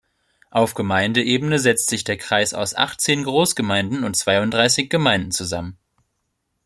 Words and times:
Auf 0.49 0.73
Gemeindeebene 0.73 1.59
setzt 1.59 1.87
sich 1.91 2.03
der 2.03 2.17
Kreis 2.17 2.55
aus 2.55 2.73
achtzehn 2.73 3.23
Großgemeinden 3.23 4.03
und 4.03 4.17
zweiunddreißig 4.17 4.89
Gemeinden 4.89 5.29
zusammen. 5.29 5.77